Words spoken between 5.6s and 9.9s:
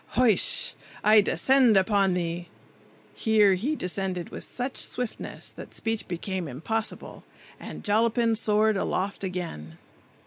speech became impossible, and Jollapin soared aloft again.